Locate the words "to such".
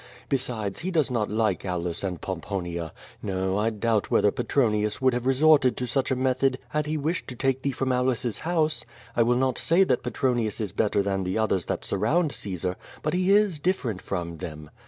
5.77-6.09